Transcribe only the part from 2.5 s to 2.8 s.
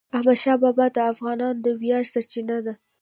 ده.